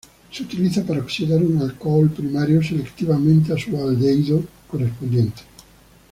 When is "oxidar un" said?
1.01-1.59